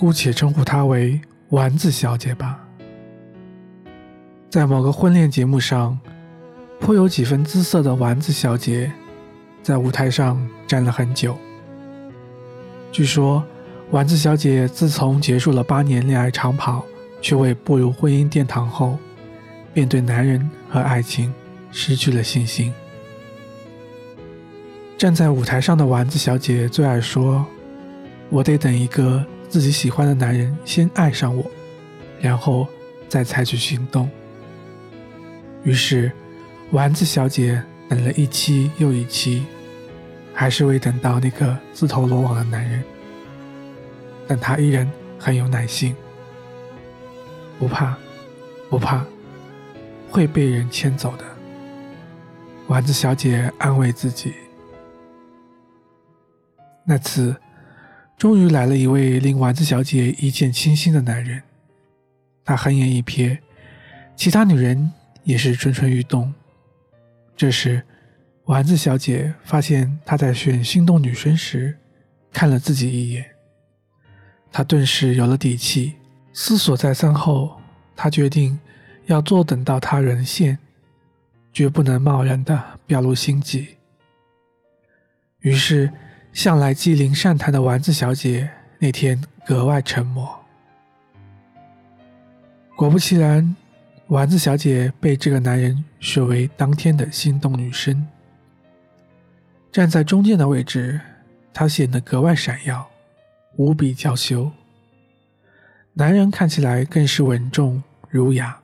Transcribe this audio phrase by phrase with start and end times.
[0.00, 1.20] 姑且称呼她为
[1.50, 2.66] 丸子小姐吧。
[4.48, 6.00] 在某个婚恋节目上，
[6.80, 8.90] 颇有几分姿色的丸子小姐，
[9.62, 11.36] 在舞台上站了很久。
[12.90, 13.44] 据说，
[13.90, 16.82] 丸子小姐自从结束了八年恋爱长跑，
[17.20, 18.98] 却未步入婚姻殿堂后，
[19.74, 21.30] 便对男人和爱情
[21.70, 22.72] 失去了信心。
[24.96, 27.44] 站在舞台上的丸子小姐最爱说
[28.30, 31.44] ：“我得等一个自己喜欢的男人先爱上我，
[32.20, 32.66] 然后
[33.08, 34.08] 再采取行动。”
[35.62, 36.10] 于是，
[36.70, 39.44] 丸子小姐等了一期又一期，
[40.32, 42.82] 还是未等到那个自投罗网的男人。
[44.26, 45.94] 但她依然很有耐心，
[47.58, 47.98] 不怕，
[48.70, 49.04] 不怕，
[50.08, 51.24] 会被人牵走的。
[52.68, 54.32] 丸子小姐安慰自己。
[56.84, 57.36] 那次，
[58.20, 61.42] 终于来了一位令丸子小姐一见倾心的男人。
[62.44, 63.38] 他横眼一瞥，
[64.14, 64.92] 其他女人。
[65.22, 66.32] 也是蠢蠢欲动。
[67.36, 67.84] 这时，
[68.46, 71.76] 丸子小姐发现他在选心动女生时，
[72.32, 73.24] 看了自己一眼。
[74.50, 75.94] 她顿时有了底气。
[76.32, 77.60] 思索再三后，
[77.94, 78.58] 她决定
[79.06, 80.58] 要坐等到他沦陷，
[81.52, 83.76] 绝不能贸然的表露心迹。
[85.40, 85.92] 于是，
[86.32, 90.38] 向来机灵善谈的丸子小姐那天格外沉默。
[92.76, 93.56] 果不其然。
[94.08, 98.08] 丸子小姐被这个男人选为当天的心动女生，
[99.70, 101.00] 站在中间的位置，
[101.54, 102.90] 她显得格外闪耀，
[103.54, 104.50] 无比娇羞。
[105.92, 108.60] 男人看起来更是稳重儒雅。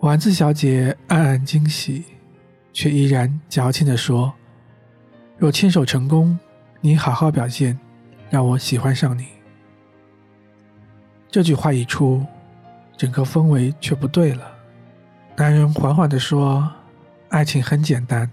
[0.00, 2.04] 丸子小姐暗暗惊喜，
[2.74, 4.34] 却依然矫情地说
[5.42, 6.38] ：“若牵手成功，
[6.80, 7.76] 你好好表现，
[8.30, 9.26] 让我喜欢上你。”
[11.28, 12.24] 这句话一出。
[12.96, 14.54] 整个氛围却不对了。
[15.34, 16.70] 男人缓缓地说
[17.30, 18.30] ：“爱情很简单，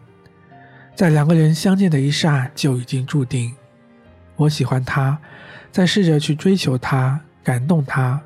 [0.93, 3.55] 在两个人相见的一刹就已经注定。
[4.35, 5.17] 我喜欢他，
[5.71, 8.21] 再试着去追求他，感动他，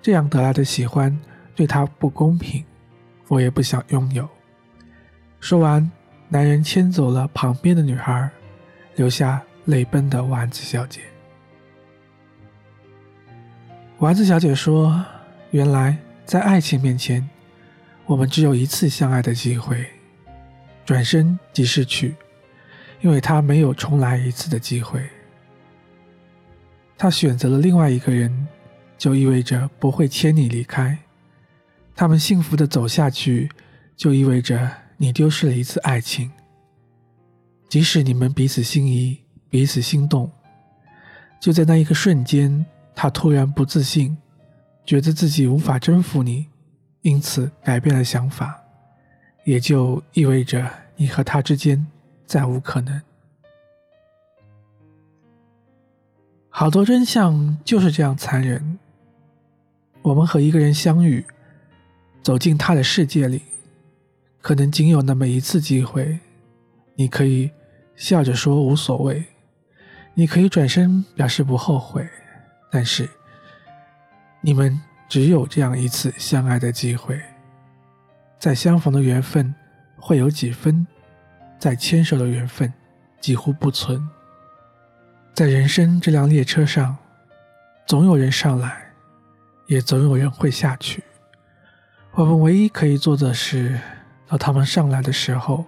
[0.00, 1.16] 这样得来的喜欢
[1.54, 2.64] 对他不公平，
[3.28, 4.28] 我也不想拥有。”
[5.38, 5.88] 说完，
[6.32, 8.30] 男人牵走了旁边的女孩，
[8.96, 11.02] 留下泪奔的丸子小姐。
[13.98, 15.04] 丸子小姐说。
[15.50, 17.28] 原来，在爱情面前，
[18.06, 19.86] 我们只有一次相爱的机会，
[20.86, 22.14] 转身即逝去，
[23.02, 25.06] 因为他没有重来一次的机会。
[26.96, 28.48] 他选择了另外一个人，
[28.96, 30.98] 就意味着不会牵你离开。
[31.94, 33.50] 他们幸福的走下去，
[33.94, 36.30] 就意味着你丢失了一次爱情。
[37.68, 39.18] 即使你们彼此心仪，
[39.50, 40.30] 彼此心动，
[41.40, 42.64] 就在那一个瞬间，
[42.94, 44.16] 他突然不自信。
[44.86, 46.46] 觉得自己无法征服你，
[47.00, 48.62] 因此改变了想法，
[49.44, 51.84] 也就意味着你和他之间
[52.24, 53.02] 再无可能。
[56.48, 58.78] 好多真相就是这样残忍。
[60.02, 61.24] 我们和一个人相遇，
[62.22, 63.42] 走进他的世界里，
[64.42, 66.18] 可能仅有那么一次机会。
[66.96, 67.50] 你可以
[67.96, 69.24] 笑着说无所谓，
[70.12, 72.06] 你可以转身表示不后悔，
[72.70, 73.08] 但是。
[74.44, 74.76] 你们
[75.08, 77.22] 只有这样一次相爱的机会，
[78.40, 79.54] 再相逢的缘分
[79.96, 80.84] 会有几分，
[81.60, 82.72] 再牵手的缘分
[83.20, 84.04] 几乎不存。
[85.32, 86.96] 在人生这辆列车上，
[87.86, 88.92] 总有人上来，
[89.68, 91.04] 也总有人会下去。
[92.14, 93.78] 我们唯一可以做的是，
[94.32, 95.66] 到他们上来的时候，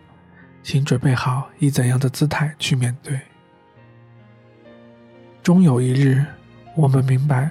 [0.63, 3.21] 请准备好以怎样的姿态去面对。
[5.43, 6.25] 终有一日，
[6.75, 7.51] 我们明白。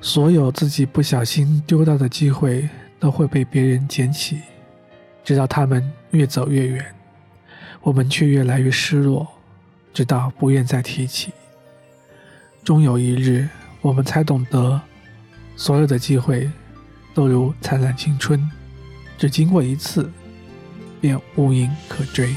[0.00, 2.66] 所有自己不小心丢到的机会，
[2.98, 4.40] 都会被别人捡起，
[5.22, 6.94] 直到他们越走越远，
[7.82, 9.28] 我们却越来越失落，
[9.92, 11.34] 直到不愿再提起。
[12.64, 13.46] 终有一日，
[13.82, 14.80] 我们才懂得，
[15.54, 16.50] 所有的机会，
[17.12, 18.50] 都如灿烂青春，
[19.18, 20.10] 只经过一次，
[21.00, 22.34] 便无影可追。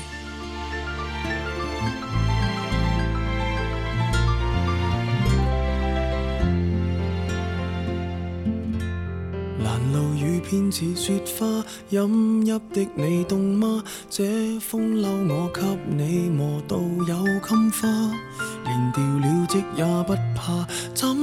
[9.60, 13.84] 难路雨偏似雪花，饮泣的你冻吗？
[14.10, 17.88] 这风褛我给你磨到有襟花，
[18.66, 21.16] 连掉了职也不怕，怎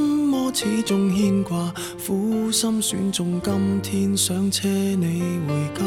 [0.53, 1.73] 始终牵挂？
[2.07, 5.85] 苦心选中今天想车你回家，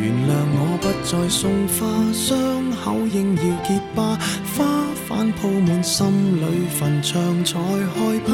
[0.00, 4.18] 原谅我不再送花，伤口应要结疤，
[4.56, 4.86] 花。
[5.08, 8.32] 瓣铺满心里坟场才害怕。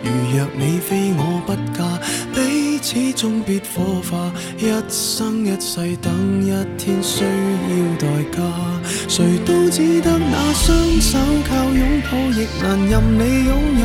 [0.00, 1.98] 如若你非我不嫁，
[2.32, 4.32] 彼此终必火化。
[4.56, 8.38] 一生一世等一天需要代价，
[9.08, 13.84] 谁都只得那双手靠拥抱，亦难任你拥有。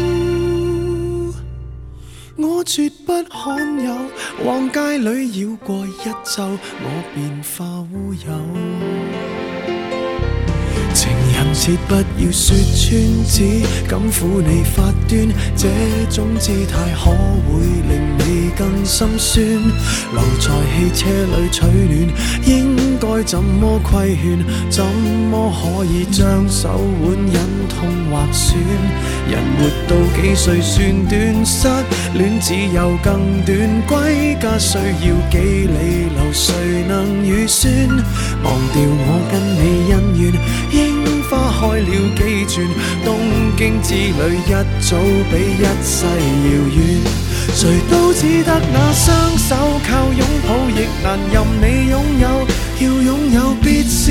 [2.61, 3.91] 我绝不罕有，
[4.45, 6.43] 往街里绕过一周，
[6.83, 8.19] 我便化乌有。
[10.93, 15.27] 情人节不要说穿，只敢抚你发端，
[15.57, 15.69] 这
[16.11, 18.20] 种姿态可会令
[18.57, 19.45] 更心酸。
[20.13, 21.93] 留在汽车里取暖，
[22.45, 24.43] 应该怎么规劝？
[24.69, 27.35] 怎么可以将手腕忍
[27.69, 28.57] 痛划损？
[29.29, 31.45] 人活到几岁算短？
[31.45, 31.67] 失
[32.13, 37.71] 恋只有更短，归家需要几里路，谁能预算？
[38.43, 40.33] 忘掉我跟你恩怨。
[40.71, 42.67] 樱花开了几转，
[43.61, 44.97] 经之旅一早
[45.29, 46.81] 比一世遥远。
[47.53, 49.55] 谁都只得那双手
[49.87, 52.25] 靠拥抱，亦难任你拥有。
[52.79, 54.10] 要拥有，必先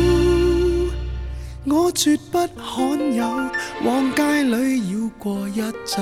[1.65, 3.23] 我绝不罕有，
[3.83, 6.01] 往街里绕过一周，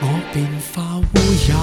[0.00, 0.44] 我便
[0.74, 1.00] 化乌
[1.48, 1.54] 有。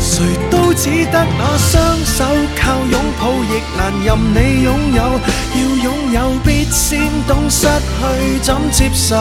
[0.00, 2.24] 谁都只得那双手
[2.56, 5.20] 靠拥抱，亦难任你拥有。
[5.52, 9.16] 要拥有，必先懂失去怎接受。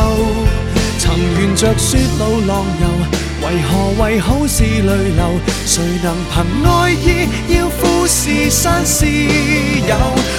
[0.98, 2.88] 曾沿着雪路浪游。
[3.44, 3.70] 为何
[4.02, 5.40] 为好事泪流？
[5.66, 6.34] 谁能凭
[6.64, 9.96] 爱意要富士山私有？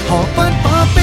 [0.08, 1.02] 何不把悲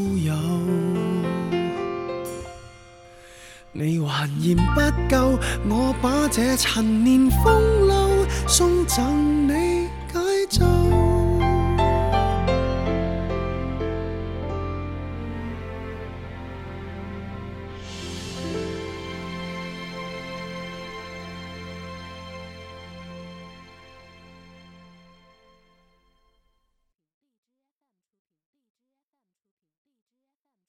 [4.21, 4.31] 有。
[4.37, 5.39] 你还嫌不够，
[5.69, 9.70] 我把这陈年风流送赠你。